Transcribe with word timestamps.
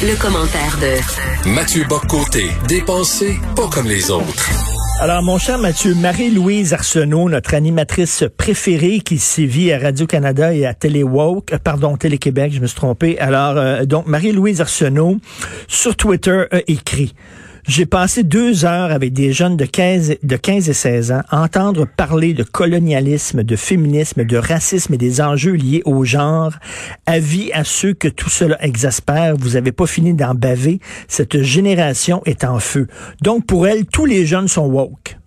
Le, 0.00 0.20
commentaire 0.20 0.78
de 0.80 1.48
Mathieu 1.50 1.84
Boccoté, 1.88 2.50
dépensé 2.68 3.36
pas 3.56 3.68
comme 3.68 3.88
les 3.88 4.12
autres. 4.12 4.48
Alors, 5.00 5.22
mon 5.22 5.38
cher 5.38 5.58
Mathieu, 5.58 5.94
Marie-Louise 5.94 6.72
Arsenault, 6.72 7.28
notre 7.28 7.54
animatrice 7.54 8.24
préférée 8.36 9.00
qui 9.00 9.18
sévit 9.18 9.72
à 9.72 9.78
Radio-Canada 9.78 10.54
et 10.54 10.66
à 10.66 10.74
Téléwoke, 10.74 11.52
euh, 11.52 11.58
pardon, 11.58 11.96
Télé-Québec, 11.96 12.52
je 12.54 12.60
me 12.60 12.66
suis 12.66 12.76
trompé. 12.76 13.18
Alors, 13.18 13.56
euh, 13.56 13.84
donc, 13.86 14.06
Marie-Louise 14.06 14.60
Arsenault, 14.60 15.16
sur 15.66 15.96
Twitter, 15.96 16.44
a 16.52 16.60
écrit 16.68 17.14
j'ai 17.68 17.84
passé 17.84 18.24
deux 18.24 18.64
heures 18.64 18.90
avec 18.90 19.12
des 19.12 19.32
jeunes 19.32 19.58
de 19.58 19.66
15, 19.66 20.16
de 20.22 20.36
15 20.36 20.70
et 20.70 20.72
16 20.72 21.12
ans 21.12 21.20
à 21.28 21.42
entendre 21.42 21.86
parler 21.86 22.32
de 22.32 22.42
colonialisme, 22.42 23.42
de 23.42 23.56
féminisme, 23.56 24.24
de 24.24 24.36
racisme 24.38 24.94
et 24.94 24.96
des 24.96 25.20
enjeux 25.20 25.52
liés 25.52 25.82
au 25.84 26.02
genre. 26.02 26.54
Avis 27.04 27.52
à 27.52 27.64
ceux 27.64 27.92
que 27.92 28.08
tout 28.08 28.30
cela 28.30 28.56
exaspère, 28.64 29.36
vous 29.36 29.56
avez 29.56 29.72
pas 29.72 29.86
fini 29.86 30.14
d'en 30.14 30.34
baver. 30.34 30.80
Cette 31.08 31.42
génération 31.42 32.22
est 32.24 32.44
en 32.44 32.58
feu. 32.58 32.86
Donc, 33.20 33.44
pour 33.44 33.66
elle, 33.68 33.84
tous 33.84 34.06
les 34.06 34.24
jeunes 34.24 34.48
sont 34.48 34.66
woke. 34.66 35.18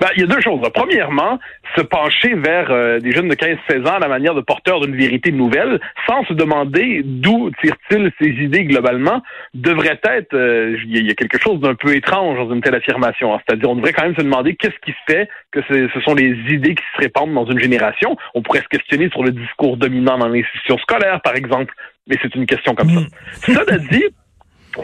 Ben, 0.00 0.08
il 0.16 0.22
y 0.22 0.24
a 0.24 0.26
deux 0.26 0.40
choses. 0.40 0.60
Premièrement, 0.74 1.38
se 1.76 1.82
pencher 1.82 2.34
vers 2.34 2.70
euh, 2.70 2.98
des 2.98 3.12
jeunes 3.12 3.28
de 3.28 3.34
15-16 3.34 3.88
ans 3.88 3.96
à 3.96 3.98
la 3.98 4.08
manière 4.08 4.34
de 4.34 4.40
porteurs 4.40 4.80
d'une 4.80 4.96
vérité 4.96 5.32
nouvelle, 5.32 5.80
sans 6.08 6.24
se 6.24 6.32
demander 6.32 7.02
d'où 7.04 7.50
tirent-ils 7.62 8.10
ces 8.20 8.28
idées 8.28 8.64
globalement, 8.64 9.22
devrait 9.54 10.00
être, 10.04 10.34
euh, 10.34 10.76
il 10.86 11.06
y 11.06 11.10
a 11.10 11.14
quelque 11.14 11.40
chose 11.40 11.60
d'un 11.60 11.74
peu 11.74 11.94
étrange 11.94 12.38
dans 12.38 12.52
une 12.54 12.60
telle 12.60 12.74
affirmation. 12.74 13.38
C'est-à-dire, 13.38 13.70
on 13.70 13.76
devrait 13.76 13.92
quand 13.92 14.04
même 14.04 14.16
se 14.16 14.22
demander 14.22 14.54
qu'est-ce 14.56 14.78
qui 14.84 14.94
fait 15.06 15.28
que 15.52 15.60
ce 15.68 16.00
sont 16.00 16.14
les 16.14 16.30
idées 16.48 16.74
qui 16.74 16.84
se 16.94 17.02
répandent 17.02 17.34
dans 17.34 17.46
une 17.46 17.58
génération. 17.58 18.16
On 18.34 18.42
pourrait 18.42 18.62
se 18.62 18.68
questionner 18.68 19.08
sur 19.10 19.22
le 19.22 19.32
discours 19.32 19.76
dominant 19.76 20.18
dans 20.18 20.28
l'institution 20.28 20.78
scolaire, 20.78 21.20
par 21.22 21.34
exemple, 21.34 21.74
mais 22.06 22.16
c'est 22.22 22.34
une 22.34 22.46
question 22.46 22.74
comme 22.74 22.90
ça. 22.90 23.00
Mm. 23.00 23.08
Cela 23.54 23.78
dit, 23.78 24.04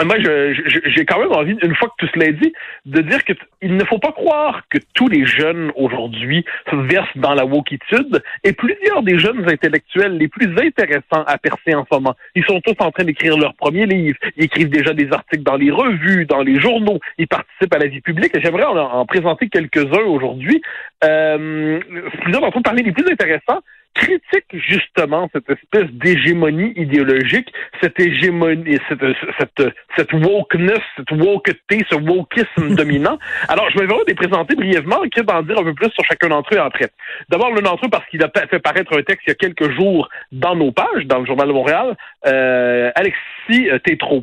moi, 0.04 0.16
j'ai 0.18 1.04
quand 1.04 1.20
même 1.20 1.32
envie, 1.32 1.56
une 1.62 1.74
fois 1.74 1.88
que 1.88 2.06
tout 2.06 2.12
cela 2.14 2.26
est 2.26 2.32
dit, 2.32 2.52
de 2.86 3.00
dire 3.02 3.24
que 3.24 3.32
il 3.62 3.76
ne 3.76 3.84
faut 3.84 3.98
pas 3.98 4.12
croire 4.12 4.62
que 4.68 4.78
tous 4.94 5.08
les 5.08 5.24
jeunes 5.24 5.72
aujourd'hui 5.76 6.44
se 6.70 6.76
versent 6.76 7.16
dans 7.16 7.34
la 7.34 7.44
wokitude 7.44 8.22
et 8.44 8.52
plusieurs 8.52 9.02
des 9.02 9.18
jeunes 9.18 9.48
intellectuels 9.48 10.18
les 10.18 10.28
plus 10.28 10.48
intéressants 10.58 11.24
à 11.26 11.38
percer 11.38 11.74
en 11.74 11.86
ce 11.90 11.94
moment, 11.94 12.14
ils 12.34 12.44
sont 12.44 12.60
tous 12.60 12.74
en 12.78 12.90
train 12.90 13.04
d'écrire 13.04 13.36
leur 13.38 13.54
premier 13.54 13.86
livre, 13.86 14.18
ils 14.36 14.44
écrivent 14.44 14.70
déjà 14.70 14.92
des 14.92 15.10
articles 15.12 15.42
dans 15.42 15.56
les 15.56 15.70
revues, 15.70 16.26
dans 16.26 16.42
les 16.42 16.60
journaux, 16.60 16.98
ils 17.18 17.28
participent 17.28 17.74
à 17.74 17.78
la 17.78 17.86
vie 17.86 18.00
publique. 18.00 18.32
J'aimerais 18.42 18.64
en, 18.64 18.76
en, 18.76 19.06
présenter 19.06 19.48
quelques-uns 19.48 20.04
aujourd'hui. 20.04 20.60
Euh, 21.04 21.80
plusieurs 22.22 22.42
d'entre 22.42 22.58
eux 22.58 22.62
parmi 22.62 22.82
les 22.82 22.92
plus 22.92 23.10
intéressants 23.10 23.62
critique 23.96 24.46
justement 24.52 25.28
cette 25.32 25.48
espèce 25.50 25.90
d'hégémonie 25.90 26.72
idéologique, 26.76 27.52
cette 27.80 27.98
hégémonie, 27.98 28.78
cette, 28.88 29.04
cette, 29.38 29.74
cette 29.96 30.12
wokeness, 30.12 30.80
cette 30.96 31.10
woketé, 31.10 31.84
ce 31.88 31.96
wokisme 31.96 32.74
dominant. 32.76 33.18
Alors, 33.48 33.68
je 33.70 33.78
vais 33.78 33.86
vraiment 33.86 34.04
les 34.06 34.14
présenter 34.14 34.54
brièvement, 34.54 35.02
et 35.04 35.22
d'en 35.22 35.42
dire 35.42 35.58
un 35.58 35.64
peu 35.64 35.74
plus 35.74 35.90
sur 35.90 36.04
chacun 36.04 36.28
d'entre 36.28 36.54
eux 36.54 36.60
après. 36.60 36.90
D'abord, 37.28 37.52
l'un 37.52 37.62
d'entre 37.62 37.86
eux, 37.86 37.90
parce 37.90 38.06
qu'il 38.06 38.22
a 38.22 38.30
fait 38.48 38.58
paraître 38.58 38.96
un 38.96 39.02
texte 39.02 39.22
il 39.26 39.30
y 39.30 39.32
a 39.32 39.34
quelques 39.34 39.70
jours 39.72 40.08
dans 40.32 40.54
nos 40.54 40.72
pages, 40.72 41.06
dans 41.06 41.20
le 41.20 41.26
Journal 41.26 41.48
de 41.48 41.52
Montréal, 41.52 41.96
euh, 42.26 42.90
Alexis 42.94 43.70
euh, 43.70 43.78
Tétrault 43.78 44.22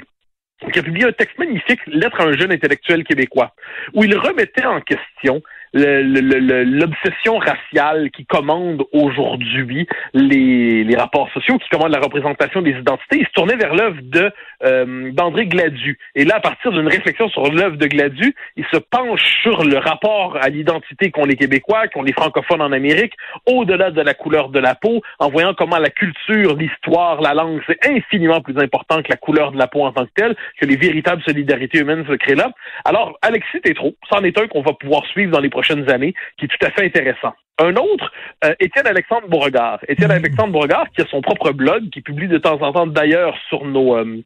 qui 0.71 0.79
a 0.79 0.83
publié 0.83 1.05
un 1.05 1.11
texte 1.11 1.37
magnifique, 1.37 1.81
Lettre 1.87 2.21
à 2.21 2.23
un 2.23 2.37
jeune 2.37 2.53
intellectuel 2.53 3.03
québécois, 3.03 3.53
où 3.93 4.05
il 4.05 4.15
remettait 4.17 4.65
en 4.65 4.79
question 4.79 5.41
l'obsession 5.73 7.37
raciale 7.37 8.11
qui 8.11 8.25
commande 8.25 8.83
aujourd'hui 8.91 9.87
les, 10.13 10.83
les, 10.83 10.95
rapports 10.95 11.29
sociaux, 11.33 11.57
qui 11.57 11.67
commande 11.69 11.91
la 11.91 11.99
représentation 11.99 12.61
des 12.61 12.71
identités. 12.71 13.19
Il 13.19 13.25
se 13.25 13.31
tournait 13.31 13.55
vers 13.55 13.73
l'œuvre 13.73 13.97
de 14.01 14.31
euh, 14.63 15.11
d'André 15.11 15.47
Gladu. 15.47 15.97
Et 16.15 16.25
là, 16.25 16.35
à 16.35 16.39
partir 16.39 16.71
d'une 16.71 16.87
réflexion 16.87 17.27
sur 17.29 17.51
l'œuvre 17.51 17.77
de 17.77 17.87
Gladu, 17.87 18.35
il 18.55 18.65
se 18.71 18.77
penche 18.77 19.23
sur 19.41 19.63
le 19.63 19.77
rapport 19.77 20.37
à 20.39 20.49
l'identité 20.49 21.09
qu'ont 21.11 21.25
les 21.25 21.35
Québécois, 21.35 21.87
qu'ont 21.87 22.03
les 22.03 22.13
francophones 22.13 22.61
en 22.61 22.71
Amérique, 22.71 23.13
au-delà 23.47 23.89
de 23.89 24.01
la 24.01 24.13
couleur 24.13 24.49
de 24.49 24.59
la 24.59 24.75
peau, 24.75 25.01
en 25.19 25.29
voyant 25.29 25.53
comment 25.55 25.79
la 25.79 25.89
culture, 25.89 26.55
l'histoire, 26.55 27.19
la 27.21 27.33
langue, 27.33 27.61
c'est 27.67 27.79
infiniment 27.89 28.41
plus 28.41 28.57
important 28.59 29.01
que 29.01 29.09
la 29.09 29.17
couleur 29.17 29.51
de 29.51 29.57
la 29.57 29.67
peau 29.67 29.83
en 29.83 29.91
tant 29.91 30.05
que 30.05 30.11
telle, 30.15 30.35
que 30.59 30.65
les 30.65 30.75
véritables 30.75 31.23
solidarités 31.23 31.79
humaines 31.79 32.05
se 32.07 32.13
créent 32.13 32.35
là. 32.35 32.51
Alors, 32.85 33.17
Alexis 33.21 33.59
Tétrault, 33.61 33.95
c'en 34.11 34.23
est 34.23 34.37
un 34.37 34.47
qu'on 34.47 34.61
va 34.61 34.73
pouvoir 34.73 35.05
suivre 35.07 35.31
dans 35.31 35.39
les 35.39 35.49
prochaines 35.49 35.62
années, 35.71 36.13
qui 36.37 36.45
est 36.45 36.47
tout 36.47 36.65
à 36.65 36.71
fait 36.71 36.85
intéressant. 36.85 37.33
Un 37.59 37.75
autre, 37.75 38.11
euh, 38.45 38.55
Étienne 38.59 38.87
Alexandre 38.87 39.27
Beauregard. 39.27 39.79
Étienne 39.87 40.09
mmh. 40.09 40.23
Alexandre 40.23 40.53
Beauregard, 40.53 40.89
qui 40.95 41.01
a 41.01 41.05
son 41.05 41.21
propre 41.21 41.51
blog, 41.51 41.89
qui 41.91 42.01
publie 42.01 42.27
de 42.27 42.37
temps 42.37 42.61
en 42.61 42.73
temps 42.73 42.87
d'ailleurs 42.87 43.35
sur 43.47 43.65
nos 43.65 43.95
euh, 43.95 44.23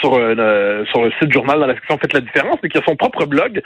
sur, 0.00 0.14
euh, 0.14 0.84
sur 0.86 1.04
le 1.04 1.12
site 1.20 1.32
journal 1.32 1.58
dans 1.60 1.66
la 1.66 1.74
section 1.74 1.98
Faites 1.98 2.12
la 2.12 2.20
différence, 2.20 2.58
mais 2.62 2.68
qui 2.68 2.78
a 2.78 2.82
son 2.82 2.96
propre 2.96 3.26
blog, 3.26 3.62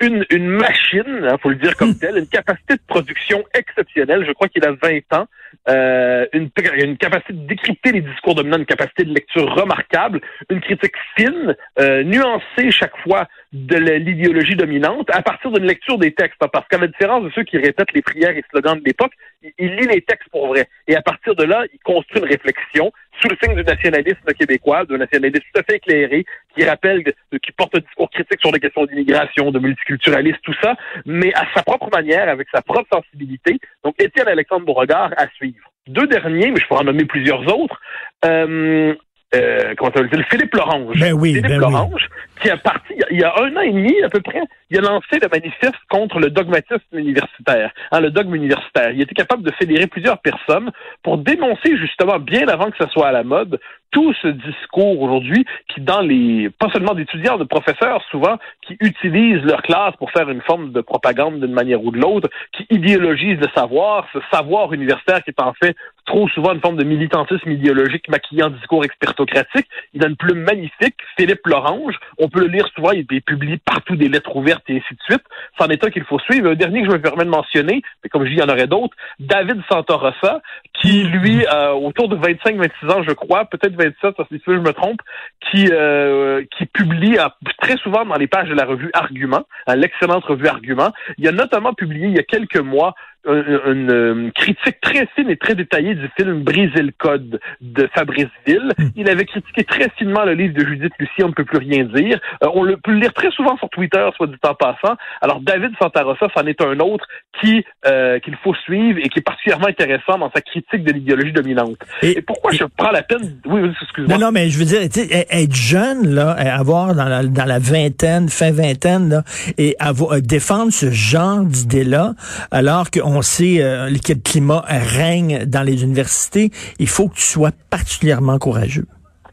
une, 0.00 0.24
une 0.30 0.46
machine, 0.46 1.02
il 1.06 1.26
hein, 1.26 1.36
faut 1.42 1.50
le 1.50 1.56
dire 1.56 1.76
comme 1.76 1.90
mmh. 1.90 1.98
tel, 2.00 2.18
une 2.18 2.28
capacité 2.28 2.74
de 2.74 2.82
production 2.86 3.44
exceptionnelle. 3.54 4.24
Je 4.26 4.32
crois 4.32 4.48
qu'il 4.48 4.64
a 4.64 4.72
20 4.72 5.12
ans. 5.18 5.26
Euh, 5.68 6.26
une, 6.32 6.50
une 6.76 6.96
capacité 6.96 7.32
de 7.32 7.46
décrypter 7.46 7.92
les 7.92 8.00
discours 8.00 8.34
dominants, 8.34 8.58
une 8.58 8.66
capacité 8.66 9.04
de 9.04 9.14
lecture 9.14 9.48
remarquable, 9.54 10.20
une 10.50 10.60
critique 10.60 10.94
fine, 11.16 11.54
euh, 11.78 12.02
nuancée 12.02 12.70
chaque 12.70 12.96
fois 12.98 13.26
de 13.52 13.76
l'idéologie 13.76 14.56
dominante 14.56 15.08
à 15.10 15.22
partir 15.22 15.52
d'une 15.52 15.64
lecture 15.64 15.96
des 15.96 16.12
textes. 16.12 16.42
Hein, 16.42 16.48
parce 16.52 16.66
qu'à 16.68 16.78
la 16.78 16.88
différence 16.88 17.24
de 17.24 17.30
ceux 17.34 17.44
qui 17.44 17.56
répètent 17.56 17.92
les 17.94 18.02
prières 18.02 18.36
et 18.36 18.44
slogans 18.50 18.78
de 18.78 18.84
l'époque, 18.84 19.12
il, 19.42 19.52
il, 19.58 19.76
lit 19.76 19.86
les 19.86 20.02
textes 20.02 20.28
pour 20.30 20.48
vrai. 20.48 20.68
Et 20.88 20.96
à 20.96 21.02
partir 21.02 21.34
de 21.34 21.44
là, 21.44 21.64
il 21.72 21.78
construit 21.80 22.20
une 22.20 22.28
réflexion 22.28 22.92
sous 23.20 23.28
le 23.28 23.36
signe 23.42 23.54
du 23.54 23.64
nationalisme 23.64 24.32
québécois, 24.38 24.84
d'un 24.84 24.98
nationalisme 24.98 25.44
tout 25.52 25.60
à 25.60 25.62
fait 25.62 25.76
éclairé, 25.76 26.24
qui 26.54 26.64
rappelle, 26.64 27.02
qui 27.04 27.52
porte 27.52 27.76
un 27.76 27.80
discours 27.80 28.10
critique 28.10 28.40
sur 28.40 28.52
les 28.52 28.60
questions 28.60 28.84
d'immigration, 28.86 29.50
de 29.50 29.58
multiculturalisme, 29.58 30.38
tout 30.42 30.54
ça, 30.62 30.74
mais 31.04 31.32
à 31.34 31.44
sa 31.54 31.62
propre 31.62 31.88
manière, 31.92 32.28
avec 32.28 32.48
sa 32.52 32.62
propre 32.62 32.88
sensibilité. 32.92 33.58
Donc, 33.84 33.94
Étienne 34.00 34.28
Alexandre 34.28 34.66
Beauregard 34.66 35.12
à 35.16 35.28
suivre. 35.36 35.70
Deux 35.86 36.06
derniers, 36.06 36.50
mais 36.50 36.60
je 36.60 36.66
pourrais 36.66 36.80
en 36.80 36.84
nommer 36.84 37.04
plusieurs 37.04 37.42
autres. 37.56 37.80
Euh, 38.24 38.94
euh, 39.34 39.74
comment 39.76 39.90
ça 39.94 40.02
Philippe 40.30 40.54
Lorange. 40.54 40.98
Ben 40.98 41.12
oui, 41.12 41.30
Philippe 41.30 41.48
ben 41.48 41.60
Lorange, 41.60 42.08
qui 42.40 42.50
a 42.50 42.56
parti 42.56 42.94
il 43.10 43.18
y 43.18 43.24
a 43.24 43.32
un 43.38 43.56
an 43.56 43.60
et 43.60 43.72
demi 43.72 43.94
à 44.02 44.08
peu 44.08 44.20
près, 44.20 44.42
il 44.70 44.78
a 44.78 44.82
lancé 44.82 45.18
le 45.20 45.28
manifeste 45.28 45.80
contre 45.90 46.18
le 46.18 46.30
dogmatisme 46.30 46.80
universitaire, 46.92 47.72
hein, 47.90 48.00
le 48.00 48.10
dogme 48.10 48.34
universitaire. 48.34 48.90
Il 48.92 49.02
était 49.02 49.14
capable 49.14 49.42
de 49.42 49.52
fédérer 49.52 49.86
plusieurs 49.86 50.18
personnes 50.18 50.70
pour 51.02 51.18
dénoncer 51.18 51.76
justement, 51.76 52.18
bien 52.18 52.48
avant 52.48 52.70
que 52.70 52.76
ce 52.78 52.88
soit 52.90 53.08
à 53.08 53.12
la 53.12 53.24
mode, 53.24 53.60
tout 53.94 54.12
ce 54.20 54.26
discours 54.26 55.00
aujourd'hui 55.00 55.46
qui, 55.68 55.80
dans 55.80 56.00
les, 56.00 56.50
pas 56.50 56.68
seulement 56.70 56.94
d'étudiants, 56.94 57.38
de 57.38 57.44
professeurs 57.44 58.02
souvent, 58.10 58.38
qui 58.66 58.76
utilisent 58.80 59.44
leur 59.44 59.62
classe 59.62 59.94
pour 59.98 60.10
faire 60.10 60.28
une 60.28 60.42
forme 60.42 60.72
de 60.72 60.80
propagande 60.80 61.40
d'une 61.40 61.52
manière 61.52 61.82
ou 61.82 61.92
de 61.92 61.98
l'autre, 61.98 62.28
qui 62.52 62.66
idéologisent 62.70 63.38
le 63.38 63.48
savoir, 63.54 64.06
ce 64.12 64.18
savoir 64.32 64.72
universitaire 64.72 65.22
qui 65.22 65.30
est 65.30 65.40
en 65.40 65.54
fait 65.54 65.76
trop 66.06 66.28
souvent 66.28 66.52
une 66.52 66.60
forme 66.60 66.76
de 66.76 66.84
militantisme 66.84 67.50
idéologique 67.50 68.08
maquillant 68.08 68.50
discours 68.50 68.84
expertocratique. 68.84 69.66
Il 69.94 70.04
a 70.04 70.08
une 70.08 70.16
plume 70.16 70.40
magnifique, 70.40 70.96
Philippe 71.16 71.46
Lorange. 71.46 71.94
On 72.18 72.28
peut 72.28 72.40
le 72.40 72.48
lire 72.48 72.68
souvent, 72.74 72.90
il 72.90 73.06
publie 73.06 73.58
partout 73.58 73.96
des 73.96 74.08
lettres 74.08 74.34
ouvertes 74.34 74.64
et 74.68 74.76
ainsi 74.76 74.94
de 74.94 75.02
suite. 75.08 75.24
C'en 75.58 75.68
est 75.68 75.82
un 75.84 75.90
qu'il 75.90 76.04
faut 76.04 76.18
suivre. 76.18 76.50
Un 76.50 76.54
dernier 76.54 76.82
que 76.82 76.88
je 76.88 76.92
me 76.92 77.00
permets 77.00 77.24
de 77.24 77.30
mentionner, 77.30 77.82
mais 78.02 78.10
comme 78.10 78.24
je 78.24 78.30
dis, 78.30 78.34
il 78.34 78.40
y 78.40 78.42
en 78.42 78.48
aurait 78.48 78.66
d'autres, 78.66 78.96
David 79.20 79.62
Santorossa, 79.70 80.42
qui, 80.80 81.04
lui, 81.04 81.46
euh, 81.46 81.72
autour 81.72 82.08
de 82.08 82.16
25-26 82.16 82.90
ans, 82.90 83.02
je 83.02 83.12
crois, 83.12 83.44
peut-être 83.46 83.76
27, 83.84 84.14
si 84.30 84.40
je 84.46 84.52
me 84.52 84.72
trompe, 84.72 85.00
qui, 85.40 85.68
euh, 85.70 86.44
qui 86.56 86.66
publie 86.66 87.16
très 87.60 87.76
souvent 87.78 88.04
dans 88.04 88.16
les 88.16 88.26
pages 88.26 88.48
de 88.48 88.54
la 88.54 88.64
revue 88.64 88.90
Argument, 88.94 89.44
l'excellente 89.74 90.24
revue 90.24 90.48
Argument. 90.48 90.92
Il 91.18 91.28
a 91.28 91.32
notamment 91.32 91.74
publié 91.74 92.08
il 92.08 92.16
y 92.16 92.20
a 92.20 92.22
quelques 92.22 92.58
mois 92.58 92.94
une, 93.26 93.60
une, 93.66 94.32
critique 94.32 94.80
très 94.80 95.06
fine 95.14 95.30
et 95.30 95.36
très 95.36 95.54
détaillée 95.54 95.94
du 95.94 96.08
film 96.16 96.42
Briser 96.42 96.82
le 96.82 96.92
code 96.96 97.40
de 97.60 97.88
Fabrice 97.94 98.26
Ville. 98.46 98.72
Hmm. 98.78 98.88
Il 98.96 99.08
avait 99.08 99.24
critiqué 99.24 99.64
très 99.64 99.88
finement 99.96 100.24
le 100.24 100.34
livre 100.34 100.54
de 100.54 100.64
Judith 100.64 100.92
Lucie, 100.98 101.22
On 101.22 101.28
ne 101.28 101.32
peut 101.32 101.44
plus 101.44 101.58
rien 101.58 101.84
dire. 101.84 102.20
Euh, 102.42 102.48
on 102.54 102.62
le 102.62 102.76
peut 102.76 102.92
le 102.92 102.98
lire 102.98 103.12
très 103.12 103.30
souvent 103.30 103.56
sur 103.56 103.68
Twitter, 103.70 104.06
soit 104.16 104.26
du 104.26 104.38
temps 104.38 104.54
passant. 104.54 104.96
Alors 105.20 105.40
David 105.40 105.72
Santarossa, 105.80 106.26
c'en 106.36 106.46
est 106.46 106.60
un 106.60 106.78
autre 106.80 107.06
qui 107.40 107.64
euh, 107.86 108.18
qu'il 108.20 108.36
faut 108.36 108.54
suivre 108.54 108.98
et 109.02 109.08
qui 109.08 109.20
est 109.20 109.22
particulièrement 109.22 109.68
intéressant 109.68 110.18
dans 110.18 110.30
sa 110.34 110.40
critique 110.40 110.84
de 110.84 110.92
l'idéologie 110.92 111.32
dominante. 111.32 111.76
Et, 112.02 112.20
pourquoi 112.22 112.52
je 112.52 112.64
prends 112.76 112.90
la 112.90 113.02
peine? 113.02 113.40
Oui, 113.46 113.60
oui 113.62 113.70
excuse-moi. 113.80 114.16
Non, 114.16 114.26
non, 114.26 114.32
mais 114.32 114.48
je 114.48 114.58
veux 114.58 114.64
dire, 114.64 114.80
être 114.82 115.54
jeune 115.54 116.14
là, 116.14 116.32
avoir 116.32 116.94
dans 116.94 117.04
la, 117.04 117.22
dans 117.24 117.44
la 117.44 117.58
vingtaine, 117.58 118.28
fin 118.28 118.52
vingtaine 118.52 119.08
là, 119.08 119.22
et 119.58 119.76
avoir 119.78 120.20
défendre 120.20 120.72
ce 120.72 120.90
genre 120.90 121.44
d'idées-là, 121.44 122.14
alors 122.50 122.90
qu'on 122.90 123.13
on 123.14 123.22
sait 123.22 123.62
euh, 123.62 123.88
climat 124.24 124.64
règne 124.66 125.44
dans 125.46 125.62
les 125.62 125.82
universités, 125.82 126.50
il 126.78 126.88
faut 126.88 127.08
que 127.08 127.14
tu 127.14 127.22
sois 127.22 127.50
particulièrement 127.70 128.38
courageux. 128.38 128.86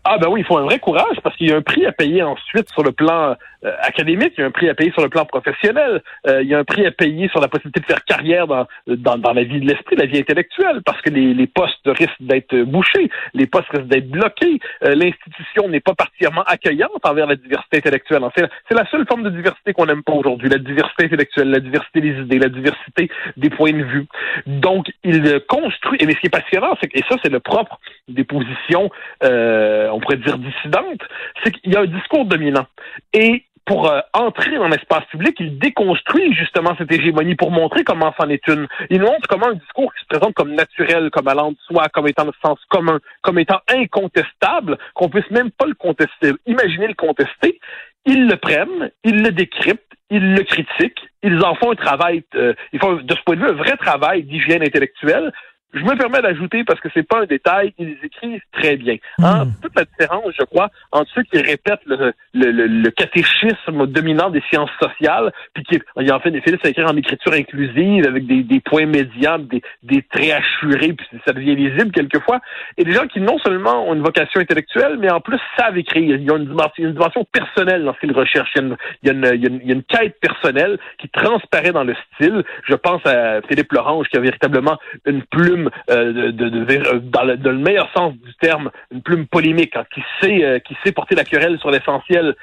Ah 0.03 0.17
ben 0.17 0.29
oui, 0.29 0.41
il 0.41 0.45
faut 0.45 0.57
un 0.57 0.63
vrai 0.63 0.79
courage 0.79 1.17
parce 1.23 1.35
qu'il 1.37 1.47
y 1.47 1.51
a 1.51 1.57
un 1.57 1.61
prix 1.61 1.85
à 1.85 1.91
payer 1.91 2.23
ensuite 2.23 2.69
sur 2.71 2.83
le 2.83 2.91
plan 2.91 3.35
académique, 3.81 4.33
il 4.37 4.41
y 4.41 4.43
a 4.43 4.47
un 4.47 4.51
prix 4.51 4.69
à 4.69 4.73
payer 4.73 4.91
sur 4.91 5.01
le 5.01 5.09
plan 5.09 5.25
professionnel, 5.25 6.01
il 6.27 6.47
y 6.47 6.53
a 6.53 6.59
un 6.59 6.63
prix 6.63 6.85
à 6.85 6.91
payer 6.91 7.29
sur 7.29 7.39
la 7.39 7.47
possibilité 7.47 7.81
de 7.81 7.85
faire 7.85 8.03
carrière 8.05 8.47
dans, 8.47 8.67
dans, 8.87 9.17
dans 9.17 9.33
la 9.33 9.43
vie 9.43 9.59
de 9.59 9.67
l'esprit, 9.67 9.95
la 9.95 10.05
vie 10.05 10.19
intellectuelle, 10.19 10.81
parce 10.85 11.01
que 11.01 11.09
les, 11.09 11.33
les 11.33 11.47
postes 11.47 11.85
risquent 11.85 12.21
d'être 12.21 12.55
bouchés, 12.63 13.09
les 13.33 13.47
postes 13.47 13.69
risquent 13.69 13.87
d'être 13.87 14.09
bloqués, 14.09 14.59
l'institution 14.81 15.67
n'est 15.69 15.79
pas 15.79 15.93
particulièrement 15.93 16.43
accueillante 16.43 17.03
envers 17.03 17.27
la 17.27 17.35
diversité 17.35 17.77
intellectuelle. 17.77 18.23
C'est 18.35 18.75
la 18.75 18.85
seule 18.89 19.05
forme 19.07 19.23
de 19.23 19.29
diversité 19.29 19.73
qu'on 19.73 19.85
n'aime 19.85 20.03
pas 20.03 20.13
aujourd'hui, 20.13 20.49
la 20.49 20.57
diversité 20.57 21.05
intellectuelle, 21.05 21.49
la 21.49 21.59
diversité 21.59 22.01
des 22.01 22.19
idées, 22.21 22.39
la 22.39 22.49
diversité 22.49 23.09
des 23.37 23.49
points 23.49 23.73
de 23.73 23.83
vue. 23.83 24.05
Donc, 24.47 24.91
il 25.03 25.39
construit, 25.47 25.97
et 26.01 26.05
mais 26.05 26.13
ce 26.13 26.19
qui 26.19 26.27
est 26.27 26.29
passionnant, 26.29 26.75
c'est 26.81 26.87
que, 26.87 26.97
et 26.97 27.03
ça 27.09 27.15
c'est 27.23 27.31
le 27.31 27.39
propre 27.39 27.79
des 28.07 28.23
positions, 28.23 28.89
euh, 29.23 29.89
on 29.91 29.99
pourrait 29.99 30.17
dire 30.17 30.37
dissidentes, 30.37 31.01
c'est 31.43 31.51
qu'il 31.51 31.73
y 31.73 31.75
a 31.75 31.81
un 31.81 31.85
discours 31.85 32.25
dominant. 32.25 32.65
Et 33.13 33.45
pour 33.71 33.87
euh, 33.87 34.01
entrer 34.11 34.57
dans 34.57 34.67
l'espace 34.67 35.05
public, 35.05 35.37
il 35.39 35.57
déconstruit 35.57 36.33
justement 36.33 36.75
cette 36.77 36.91
hégémonie 36.91 37.35
pour 37.35 37.51
montrer 37.51 37.85
comment 37.85 38.13
c'en 38.19 38.27
est 38.27 38.45
une. 38.49 38.67
Il 38.89 38.99
montre 38.99 39.29
comment 39.29 39.47
un 39.47 39.53
discours 39.53 39.93
qui 39.93 40.01
se 40.01 40.07
présente 40.07 40.33
comme 40.33 40.53
naturel, 40.55 41.09
comme 41.09 41.29
allant 41.29 41.53
de 41.53 41.57
soi, 41.67 41.87
comme 41.93 42.05
étant 42.09 42.25
de 42.25 42.33
sens 42.43 42.59
commun, 42.67 42.99
comme 43.21 43.39
étant 43.39 43.61
incontestable, 43.69 44.77
qu'on 44.93 45.07
puisse 45.07 45.31
même 45.31 45.51
pas 45.51 45.67
le 45.67 45.75
contester, 45.75 46.33
imaginer 46.47 46.87
le 46.87 46.95
contester, 46.95 47.61
ils 48.05 48.27
le 48.27 48.35
prennent, 48.35 48.91
ils 49.05 49.23
le 49.23 49.31
décryptent, 49.31 49.95
ils 50.09 50.33
le 50.33 50.43
critiquent, 50.43 51.07
ils 51.23 51.41
en 51.41 51.55
font 51.55 51.71
un 51.71 51.75
travail, 51.75 52.25
euh, 52.35 52.53
ils 52.73 52.79
font 52.79 52.95
de 52.95 53.15
ce 53.15 53.21
point 53.23 53.37
de 53.37 53.41
vue 53.41 53.51
un 53.51 53.53
vrai 53.53 53.77
travail 53.77 54.23
d'hygiène 54.23 54.63
intellectuelle 54.63 55.31
je 55.73 55.83
me 55.83 55.95
permets 55.95 56.21
d'ajouter, 56.21 56.63
parce 56.63 56.79
que 56.79 56.89
c'est 56.93 57.07
pas 57.07 57.21
un 57.21 57.25
détail, 57.25 57.73
ils 57.77 57.97
écrivent 58.03 58.41
très 58.51 58.75
bien. 58.75 58.97
Hein? 59.19 59.47
Toute 59.61 59.75
la 59.75 59.85
différence, 59.85 60.33
je 60.37 60.43
crois, 60.43 60.69
entre 60.91 61.09
ceux 61.15 61.23
qui 61.23 61.39
répètent 61.39 61.85
le, 61.85 62.13
le, 62.33 62.51
le, 62.51 62.89
catéchisme 62.91 63.87
dominant 63.87 64.29
des 64.29 64.41
sciences 64.49 64.69
sociales, 64.81 65.31
puis 65.53 65.63
qui 65.63 65.79
il 65.97 66.11
en 66.11 66.19
fait 66.19 66.31
des 66.31 66.41
Philippe 66.41 66.65
écrire 66.65 66.89
en 66.89 66.97
écriture 66.97 67.33
inclusive, 67.33 68.05
avec 68.07 68.25
des, 68.25 68.43
des 68.43 68.59
points 68.59 68.85
médians, 68.85 69.39
des, 69.39 69.61
des 69.83 70.01
traits 70.03 70.43
assurés, 70.43 70.93
puis 70.93 71.07
ça 71.25 71.33
devient 71.33 71.55
lisible 71.55 71.91
quelquefois, 71.91 72.39
et 72.77 72.83
des 72.83 72.91
gens 72.91 73.07
qui 73.07 73.21
non 73.21 73.37
seulement 73.39 73.87
ont 73.87 73.93
une 73.93 74.03
vocation 74.03 74.41
intellectuelle, 74.41 74.97
mais 74.99 75.11
en 75.11 75.21
plus 75.21 75.39
savent 75.57 75.77
écrire. 75.77 76.17
Ils 76.19 76.31
ont 76.31 76.37
une 76.37 76.47
dimension, 76.47 76.83
une 76.83 76.93
dimension 76.93 77.25
personnelle 77.31 77.83
dans 77.85 77.93
ce 77.93 77.99
qu'ils 77.99 78.13
recherchent. 78.13 78.51
Il 78.55 78.61
y, 79.03 79.09
a 79.09 79.13
une, 79.13 79.31
il, 79.35 79.41
y 79.41 79.45
a 79.45 79.49
une, 79.49 79.61
il 79.61 79.67
y 79.67 79.71
a 79.71 79.75
une 79.75 79.83
quête 79.83 80.19
personnelle 80.19 80.77
qui 80.97 81.07
transparaît 81.09 81.71
dans 81.71 81.83
le 81.83 81.95
style. 82.13 82.43
Je 82.67 82.75
pense 82.75 83.05
à 83.05 83.41
Philippe 83.47 83.71
Lorange, 83.71 84.07
qui 84.07 84.17
a 84.17 84.21
véritablement 84.21 84.77
une 85.05 85.23
plume 85.23 85.60
euh, 85.89 86.31
de, 86.31 86.99
dans, 86.99 87.23
le, 87.23 87.57
meilleur 87.57 87.89
sens 87.95 88.13
du 88.13 88.33
terme, 88.35 88.71
une 88.91 89.01
plume 89.01 89.27
polémique, 89.27 89.75
hein, 89.75 89.85
qui 89.93 90.01
sait 90.21 90.43
euh, 90.43 90.59
qui 90.59 90.75
sait 90.83 90.91
porter 90.91 91.15
la 91.15 91.23
querelle 91.23 91.59
sur 91.59 91.71
l'essentiel. 91.71 92.35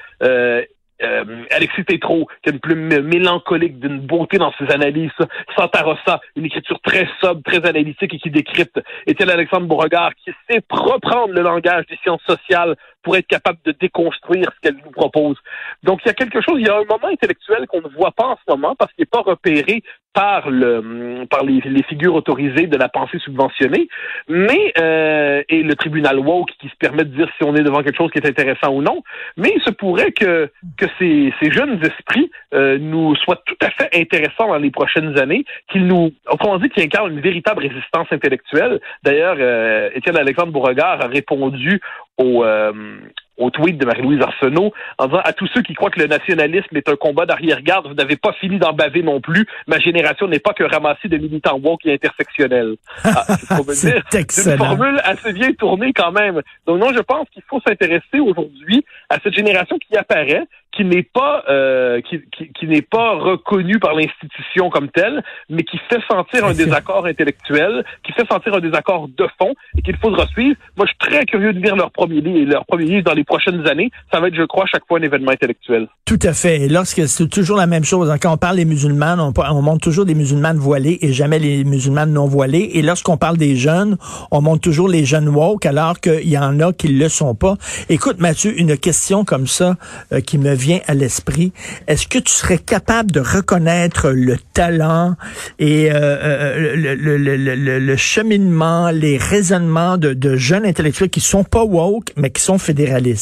Euh, 1.01 1.45
Alexis 1.53 1.85
Tétrault, 1.85 2.27
qui 2.43 2.51
a 2.51 2.53
une 2.53 2.59
plume 2.59 3.03
mélancolique, 3.03 3.79
d'une 3.79 4.01
beauté 4.01 4.37
dans 4.39 4.53
ses 4.59 4.69
analyses. 4.73 5.13
Santa 5.57 5.83
Rossa, 5.83 6.21
une 6.35 6.45
écriture 6.45 6.81
très 6.81 7.09
sobre, 7.21 7.41
très 7.45 7.65
analytique 7.69 8.15
et 8.15 8.19
qui 8.19 8.31
décrypte. 8.31 8.81
Étienne 9.07 9.31
Alexandre 9.31 9.69
Beauregard, 9.69 10.13
qui 10.17 10.33
sait 10.51 10.61
reprendre 10.69 11.33
le 11.33 11.43
langage 11.43 11.87
des 11.87 11.97
sciences 12.03 12.23
sociales 12.27 12.75
pour 13.09 13.17
être 13.17 13.27
capable 13.27 13.59
de 13.65 13.73
déconstruire 13.73 14.51
ce 14.55 14.61
qu'elle 14.61 14.77
nous 14.85 14.91
propose. 14.91 15.39
Donc, 15.83 16.01
il 16.05 16.09
y 16.09 16.11
a 16.11 16.15
quelque 16.15 16.43
chose, 16.43 16.57
il 16.59 16.67
y 16.67 16.69
a 16.69 16.77
un 16.77 16.85
moment 16.85 17.09
intellectuel 17.11 17.67
qu'on 17.67 17.81
ne 17.81 17.89
voit 17.97 18.13
pas 18.13 18.27
en 18.27 18.37
ce 18.37 18.53
moment 18.53 18.75
parce 18.79 18.93
qu'il 18.93 19.05
n'est 19.05 19.07
pas 19.07 19.23
repéré 19.23 19.83
par 20.19 20.51
le 20.51 21.27
par 21.31 21.45
les, 21.45 21.61
figures 21.85 22.15
autorisées 22.15 22.67
de 22.67 22.77
la 22.77 22.89
pensée 22.89 23.19
subventionnée, 23.21 23.89
mais 24.29 24.73
euh, 24.79 25.43
et 25.49 25.63
le 25.63 25.75
tribunal 25.77 26.19
woke 26.19 26.51
qui 26.61 26.69
se 26.69 26.77
permet 26.77 27.05
de 27.05 27.15
dire 27.15 27.29
si 27.37 27.45
on 27.45 27.55
est 27.55 27.63
devant 27.63 27.83
quelque 27.83 27.97
chose 27.97 28.11
qui 28.11 28.19
est 28.19 28.27
intéressant 28.27 28.73
ou 28.73 28.83
non. 28.83 29.03
Mais 29.37 29.53
il 29.55 29.63
se 29.63 29.71
pourrait 29.71 30.13
que 30.13 30.51
que 30.77 30.87
ces, 30.99 31.33
ces 31.41 31.53
jeunes 31.53 31.81
esprits 31.85 32.31
euh, 32.53 32.79
nous 32.81 33.15
soient 33.17 33.41
tout 33.47 33.57
à 33.63 33.71
fait 33.71 33.91
intéressants 33.95 34.49
dans 34.49 34.59
les 34.59 34.73
prochaines 34.73 35.17
années, 35.19 35.45
qu'ils 35.71 35.87
nous, 35.87 36.11
autrement 36.29 36.59
dit, 36.59 36.69
qu'ils 36.71 36.85
incarnent 36.85 37.13
une 37.13 37.21
véritable 37.21 37.63
résistance 37.63 38.09
intellectuelle. 38.11 38.81
D'ailleurs, 39.05 39.37
euh, 39.39 39.91
Étienne 39.95 40.17
Alexandre 40.17 40.53
Beauregard 40.53 41.01
a 41.01 41.07
répondu 41.07 41.81
au, 42.19 42.45
euh, 42.45 43.01
au 43.39 43.51
tweet 43.51 43.79
de 43.79 43.87
Marie-Louise 43.87 44.21
Arsenault 44.21 44.73
en 44.99 45.07
disant 45.07 45.21
à 45.25 45.33
tous 45.33 45.49
ceux 45.55 45.63
qui 45.63 45.75
croient 45.75 45.91
que 45.91 46.01
le 46.01 46.07
nationalisme 46.07 46.77
est 46.77 46.89
un 46.89 46.97
combat 46.97 47.27
d'arrière-garde, 47.27 47.89
vous 47.89 47.95
n'avez 47.95 48.17
pas 48.17 48.33
fini 48.35 48.59
d'en 48.59 48.73
baver 48.73 49.03
non 49.03 49.21
plus. 49.21 49.47
Ma 49.67 49.79
génération 49.79 50.29
n'est 50.29 50.39
pas 50.39 50.53
que 50.53 50.65
ramasser 50.65 51.09
de 51.09 51.17
militants 51.17 51.59
woke 51.63 51.87
et 51.87 51.95
intersectionnels. 51.95 52.75
Ah, 53.05 53.25
c'est 53.69 54.51
une 54.51 54.59
formule 54.59 55.01
assez 55.05 55.33
bien 55.33 55.53
tournée 55.53 55.93
quand 55.93 56.13
même. 56.13 56.43
Donc 56.67 56.81
non, 56.81 56.93
je 56.93 57.01
pense 57.01 57.29
qu'il 57.31 57.43
faut 57.49 57.61
s'intéresser 57.67 58.21
aujourd'hui 58.21 58.85
à 59.09 59.19
cette 59.23 59.35
génération 59.35 59.79
qui 59.79 59.97
apparaît, 59.97 60.45
qui 60.73 60.85
n'est 60.85 61.03
pas 61.03 61.45
euh, 61.49 62.01
qui, 62.03 62.21
qui, 62.31 62.67
n'est 62.67 62.83
pas 62.83 63.15
reconnu 63.15 63.79
par 63.79 63.95
l'institution 63.95 64.71
comme 64.71 64.89
telle, 64.91 65.23
mais 65.49 65.63
qui 65.65 65.79
fait 65.91 66.01
sentir 66.09 66.45
un 66.45 66.53
désaccord 66.53 67.07
intellectuel, 67.07 67.85
qui 68.05 68.13
fait 68.13 68.27
sentir 68.31 68.55
un 68.55 68.61
désaccord 68.61 69.09
de 69.09 69.27
fond 69.41 69.55
et 69.77 69.83
qu'il 69.83 69.97
faudra 69.97 70.27
suivre. 70.27 70.57
Moi, 70.77 70.87
je 70.87 70.91
suis 70.91 71.13
très 71.13 71.25
curieux 71.25 71.53
de 71.53 71.61
lire 71.61 71.75
leur 71.75 71.91
premier 71.91 72.21
livre, 72.21 72.53
leur 72.53 72.67
premier 72.67 72.85
livre 72.85 73.03
dans 73.03 73.15
les 73.15 73.25
prochaines 73.29 73.67
années. 73.69 73.91
Ça 74.13 74.21
va 74.21 74.29
être, 74.29 74.35
je 74.35 74.43
crois, 74.43 74.67
chaque 74.67 74.87
fois 74.89 74.99
un 74.99 75.03
événement 75.03 75.31
intellectuel. 75.31 75.87
Tout 76.05 76.19
à 76.23 76.33
fait. 76.33 76.63
Et 76.63 76.69
lorsque 76.69 77.07
c'est 77.07 77.29
toujours 77.29 77.57
la 77.57 77.67
même 77.67 77.85
chose, 77.85 78.11
hein. 78.11 78.17
quand 78.21 78.33
on 78.33 78.39
parle 78.39 78.57
des 78.57 78.65
musulmanes, 78.65 79.21
on, 79.21 79.33
on 79.37 79.63
montre 79.63 79.83
toujours 79.83 80.07
des 80.07 80.15
musulmanes 80.15 80.57
voilées 80.57 80.99
et 81.03 81.13
jamais 81.13 81.39
les 81.39 81.65
musulmanes 81.65 82.13
non 82.13 82.27
voilées. 82.27 82.71
Et 82.75 82.83
lorsqu'on 82.83 83.17
parle 83.17 83.37
des 83.37 83.55
jeunes, 83.57 83.97
on 84.31 84.41
montre 84.41 84.63
toujours 84.63 84.89
les 84.89 85.05
jeunes 85.05 85.29
woke 85.29 85.67
alors 85.67 86.01
qu'il 86.01 86.29
y 86.29 86.39
en 86.39 86.59
a 86.61 86.73
qui 86.73 86.89
le 86.89 87.09
sont 87.09 87.35
pas. 87.35 87.57
Écoute, 87.89 88.19
Mathieu, 88.19 88.59
une 88.59 88.77
question 88.77 89.25
comme 89.25 89.47
ça 89.47 89.77
euh, 90.13 90.21
qui 90.21 90.39
me 90.39 90.55
vient 90.55 90.81
à 90.87 90.95
l'esprit. 90.95 91.53
Est-ce 91.87 92.09
que 92.09 92.19
tu 92.19 92.33
serais 92.33 92.59
capable 92.59 93.11
de 93.11 93.21
reconnaître 93.21 94.11
le 94.11 94.37
talent 94.55 95.15
et 95.59 95.93
euh, 95.93 95.97
euh, 95.99 96.77
le, 96.77 96.95
le, 97.17 97.79
le, 97.79 97.97
cheminement, 97.97 98.91
les 98.91 99.19
raisonnements 99.19 99.99
de, 99.99 100.15
de 100.15 100.37
jeunes 100.37 100.65
intellectuels 100.65 101.11
qui 101.11 101.21
sont 101.21 101.45
pas 101.45 101.65
woke, 101.65 102.13
mais 102.17 102.31
qui 102.31 102.41
sont 102.41 102.59
fédéralistes? 102.59 103.18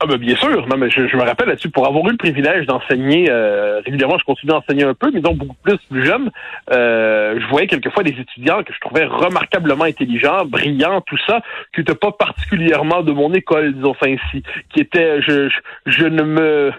Ah 0.00 0.06
ben 0.06 0.16
bien 0.16 0.34
sûr, 0.34 0.66
non 0.66 0.76
mais 0.76 0.90
je, 0.90 1.16
me 1.16 1.22
rappelle 1.22 1.48
là-dessus, 1.48 1.70
pour 1.70 1.86
avoir 1.86 2.04
eu 2.06 2.10
le 2.10 2.16
privilège 2.16 2.66
d'enseigner 2.66 3.30
euh, 3.30 3.80
régulièrement, 3.84 4.18
je 4.18 4.24
continue 4.24 4.50
d'enseigner 4.50 4.82
un 4.82 4.92
peu, 4.92 5.10
mais 5.12 5.20
donc 5.20 5.36
beaucoup 5.36 5.56
plus 5.62 5.78
plus 5.88 6.04
jeune, 6.04 6.30
euh, 6.72 7.38
je 7.40 7.46
voyais 7.46 7.68
quelquefois 7.68 8.02
des 8.02 8.10
étudiants 8.10 8.64
que 8.64 8.72
je 8.74 8.80
trouvais 8.80 9.04
remarquablement 9.04 9.84
intelligents, 9.84 10.44
brillants, 10.46 11.00
tout 11.02 11.16
ça, 11.28 11.40
qui 11.72 11.80
n'étaient 11.80 11.94
pas 11.94 12.10
particulièrement 12.10 13.02
de 13.02 13.12
mon 13.12 13.32
école, 13.34 13.72
disons 13.72 13.94
ça 13.94 14.06
ainsi, 14.08 14.42
qui 14.74 14.80
étaient, 14.80 15.22
je, 15.22 15.48
je, 15.86 16.04
ne 16.06 16.22
me, 16.22 16.72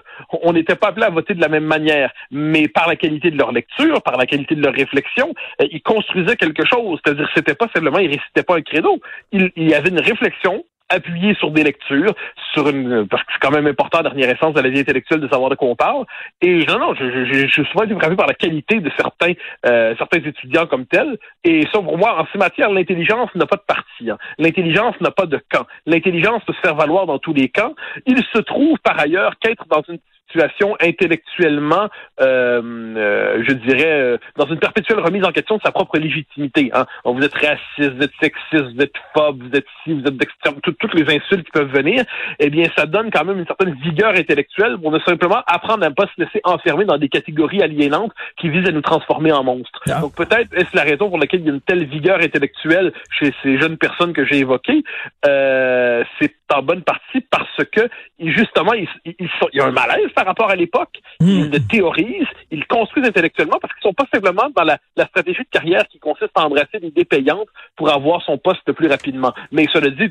on 0.44 0.52
n'était 0.52 0.76
pas 0.76 0.90
appelés 0.90 1.06
à 1.06 1.10
voter 1.10 1.36
de 1.36 1.42
la 1.42 1.50
même 1.50 1.66
manière, 1.66 2.12
mais 2.32 2.68
par 2.68 2.88
la 2.88 2.98
qualité 2.98 3.32
de 3.32 3.38
leur 3.38 3.54
lecture, 3.54 4.04
par 4.04 4.18
la 4.18 4.26
qualité 4.26 4.56
de 4.56 4.62
leur 4.62 4.74
réflexion, 4.74 5.34
euh, 5.62 5.68
ils 5.72 5.82
construisaient 5.82 6.36
quelque 6.36 6.66
chose, 6.66 7.00
c'est-à-dire 7.04 7.30
c'était 7.34 7.56
pas 7.56 7.70
simplement, 7.74 8.00
ils 8.00 8.10
récitaient 8.10 8.44
pas 8.44 8.58
un 8.58 8.62
credo, 8.62 9.00
il, 9.32 9.52
il 9.56 9.70
y 9.70 9.74
avait 9.74 9.90
une 9.90 10.02
réflexion 10.02 10.66
appuyé 10.90 11.34
sur 11.36 11.52
des 11.52 11.64
lectures, 11.64 12.14
sur 12.54 12.70
une 12.70 13.08
parce 13.08 13.24
que 13.24 13.32
c'est 13.34 13.40
quand 13.40 13.54
même 13.54 13.68
important, 13.68 14.02
dernière 14.02 14.30
essence 14.30 14.54
de 14.54 14.62
la 14.62 14.70
vie 14.70 14.80
intellectuelle, 14.80 15.20
de 15.20 15.28
savoir 15.28 15.50
de 15.50 15.56
quoi 15.56 15.70
on 15.70 15.76
parle. 15.76 16.06
Et 16.42 16.66
non, 16.66 16.80
non, 16.80 16.94
je, 16.94 17.26
je, 17.26 17.48
je 17.48 17.52
suis 17.52 17.66
souvent 17.66 17.86
par 18.16 18.28
la 18.28 18.34
qualité 18.34 18.80
de 18.80 18.92
certains 18.98 19.34
euh, 19.66 19.96
certains 19.98 20.20
étudiants 20.20 20.68
comme 20.68 20.86
tels. 20.86 21.18
Et 21.44 21.62
ça, 21.74 21.82
pour 21.82 21.98
moi, 21.98 22.20
en 22.20 22.26
ces 22.32 22.38
matières, 22.38 22.72
l'intelligence 22.72 23.30
n'a 23.36 23.46
pas 23.46 23.58
de 23.58 23.64
parti. 23.68 24.10
Hein. 24.10 24.18
L'intelligence 24.38 24.96
n'a 25.02 25.12
pas 25.12 25.26
de 25.26 25.40
camp. 25.52 25.66
L'intelligence 25.86 26.44
peut 26.46 26.54
se 26.54 26.60
faire 26.60 26.76
valoir 26.76 27.06
dans 27.06 27.20
tous 27.20 27.34
les 27.34 27.50
camps. 27.50 27.74
Il 28.06 28.22
se 28.34 28.40
trouve 28.40 28.78
par 28.80 29.00
ailleurs 29.00 29.34
qu'être 29.40 29.66
dans 29.68 29.82
une 29.88 30.00
situation 30.28 30.76
intellectuellement, 30.82 31.90
euh, 32.20 32.62
euh, 32.98 33.44
je 33.48 33.54
dirais, 33.54 33.92
euh, 33.92 34.18
dans 34.38 34.46
une 34.48 34.60
perpétuelle 34.60 35.00
remise 35.00 35.24
en 35.24 35.32
question 35.32 35.58
de 35.58 35.62
sa 35.62 35.72
propre 35.72 35.98
légitimité. 35.98 36.72
Hein. 36.74 36.86
Vous 37.06 37.22
êtes 37.22 37.34
raciste, 37.34 37.96
vous 37.96 38.04
êtes 38.04 38.12
sexiste, 38.22 38.76
vous 38.76 38.82
êtes 38.82 38.94
phobe, 39.14 39.44
vous 39.44 39.58
êtes 39.58 39.66
ci, 39.84 39.94
vous 39.94 40.06
êtes 40.06 40.18
d'extrême, 40.18 40.56
toutes 40.62 40.94
les 40.94 41.16
insultes 41.16 41.46
qui 41.46 41.52
peuvent 41.52 41.72
venir. 41.72 42.04
Eh 42.40 42.50
bien, 42.50 42.66
ça 42.78 42.86
donne 42.86 43.12
quand 43.12 43.26
même 43.26 43.40
une 43.40 43.46
certaine 43.46 43.74
vigueur 43.76 44.14
intellectuelle 44.16 44.78
pour 44.78 44.92
ne 44.92 45.00
simplement 45.00 45.42
apprendre 45.48 45.86
à 45.86 45.90
ne 45.90 45.94
pas 45.94 46.08
se 46.16 46.22
laisser 46.22 46.42
enfermer 46.44 46.86
dans 46.86 46.98
des 46.98 47.10
catégories 47.10 47.62
aliénantes 47.62 48.12
qui 48.38 48.50
visent 48.50 48.68
à 48.68 48.72
nous 48.72 48.82
transformer 48.82 49.32
en 49.32 49.44
monstres. 49.44 49.82
Ah. 49.90 50.02
Donc 50.02 50.16
peut-être 50.16 50.54
est-ce 50.54 50.76
la 50.76 50.84
raison 50.84 51.10
pour 51.10 51.20
laquelle 51.20 51.42
il 51.42 51.48
y 51.48 51.50
a 51.50 51.54
une 51.54 51.62
telle 51.62 51.86
vigueur 51.86 52.20
intellectuelle 52.22 52.92
chez 53.20 53.34
ces 53.44 53.60
jeunes 53.60 53.78
personnes 53.78 54.14
que 54.14 54.26
j'ai 54.26 54.40
évoquées. 54.40 54.84
C'est 55.24 56.36
en 56.54 56.62
bonne 56.62 56.84
partie 56.84 57.22
parce 57.22 57.64
que 57.72 57.90
justement, 58.20 58.74
il, 58.74 58.88
il 59.06 59.28
y 59.54 59.60
a 59.60 59.66
un 59.66 59.72
malaise 59.72 60.10
par 60.16 60.26
rapport 60.26 60.50
à 60.50 60.56
l'époque. 60.56 61.02
Hmm. 61.20 61.28
Ils 61.28 61.52
le 61.52 61.60
théorisent, 61.60 62.28
ils 62.52 62.60
le 62.60 62.66
construisent 62.68 63.08
intellectuellement 63.08 63.58
parce 63.62 63.74
qu'ils 63.74 63.84
sont 63.84 63.94
pas 63.94 64.06
simplement 64.14 64.50
dans 64.56 64.64
la, 64.64 64.78
stratégie 65.08 65.44
de 65.44 65.50
carrière 65.52 65.88
qui 65.88 66.00
consiste 66.00 66.32
à 66.36 66.46
embrasser 66.46 66.80
des 66.80 66.88
idées 66.88 67.06
payantes 67.06 67.48
pour 67.76 67.92
avoir 67.92 68.22
son 68.24 68.38
poste 68.38 68.72
plus 68.72 68.88
rapidement. 68.88 69.34
Mais 69.52 69.68
cela 69.72 69.90
dit, 69.90 70.10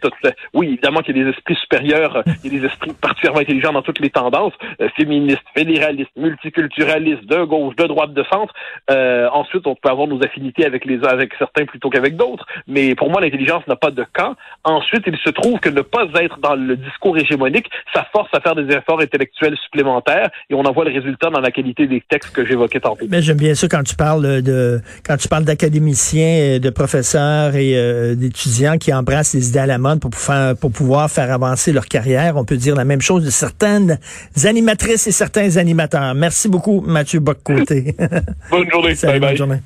oui, 0.52 0.68
évidemment 0.68 1.00
qu'il 1.00 1.16
y 1.16 1.20
a 1.20 1.24
des 1.24 1.30
esprits 1.30 1.56
supérieurs, 1.56 2.16
euh, 2.16 2.22
il 2.42 2.52
y 2.52 2.56
a 2.56 2.60
des 2.60 2.66
esprits 2.66 2.92
particulièrement 2.92 3.40
intelligents 3.40 3.72
dans 3.72 3.82
toutes 3.82 4.00
les 4.00 4.10
tendances, 4.10 4.52
euh, 4.80 4.88
féministes, 4.96 5.42
fédéralistes, 5.56 6.10
multiculturalistes, 6.16 7.24
de 7.26 7.44
gauche, 7.44 7.76
de 7.76 7.86
droite, 7.86 8.12
de 8.12 8.24
centre. 8.24 8.54
Euh, 8.90 9.28
ensuite, 9.32 9.66
on 9.66 9.74
peut 9.74 9.88
avoir 9.88 10.06
nos 10.06 10.22
affinités 10.22 10.64
avec 10.64 10.84
les 10.84 11.04
avec 11.04 11.32
certains 11.38 11.64
plutôt 11.64 11.90
qu'avec 11.90 12.16
d'autres. 12.16 12.46
Mais 12.66 12.94
pour 12.94 13.10
moi, 13.10 13.20
l'intelligence 13.20 13.66
n'a 13.66 13.76
pas 13.76 13.90
de 13.90 14.04
camp. 14.12 14.34
Ensuite, 14.64 15.04
il 15.06 15.16
se 15.18 15.30
trouve 15.30 15.58
que 15.60 15.68
ne 15.68 15.82
pas 15.82 16.06
être 16.16 16.24
être 16.24 16.38
dans 16.38 16.54
le 16.54 16.76
discours 16.76 17.16
hégémonique, 17.16 17.70
ça 17.92 18.06
force 18.12 18.28
à 18.32 18.40
faire 18.40 18.54
des 18.54 18.74
efforts 18.74 19.00
intellectuels 19.00 19.56
supplémentaires 19.58 19.93
et 20.50 20.54
on 20.54 20.60
en 20.60 20.72
voit 20.72 20.84
le 20.84 20.92
résultat 20.92 21.30
dans 21.30 21.40
la 21.40 21.50
qualité 21.50 21.86
des 21.86 22.02
textes 22.08 22.34
que 22.34 22.44
j'évoquais 22.44 22.80
tantôt. 22.80 23.06
Mais 23.08 23.22
j'aime 23.22 23.36
bien 23.36 23.54
ça 23.54 23.68
quand 23.68 23.82
tu 23.82 23.94
parles 23.94 24.42
de 24.42 24.80
quand 25.06 25.16
tu 25.16 25.28
parles 25.28 25.44
d'académiciens, 25.44 26.58
de 26.58 26.70
professeurs 26.70 27.54
et 27.54 27.76
euh, 27.76 28.14
d'étudiants 28.14 28.78
qui 28.78 28.92
embrassent 28.92 29.34
les 29.34 29.48
idées 29.48 29.58
à 29.58 29.66
la 29.66 29.78
mode 29.78 30.00
pour, 30.00 30.10
pour 30.60 30.72
pouvoir 30.72 31.10
faire 31.10 31.32
avancer 31.32 31.72
leur 31.72 31.86
carrière. 31.86 32.36
On 32.36 32.44
peut 32.44 32.56
dire 32.56 32.74
la 32.74 32.84
même 32.84 33.00
chose 33.00 33.24
de 33.24 33.30
certaines 33.30 33.98
animatrices 34.44 35.06
et 35.06 35.12
certains 35.12 35.56
animateurs. 35.56 36.14
Merci 36.14 36.48
beaucoup, 36.48 36.80
Mathieu 36.80 37.20
Boccoté. 37.20 37.94
bonne 38.50 38.70
journée. 38.70 38.94
Salut, 38.94 39.20
bonne 39.20 39.36
journée. 39.36 39.58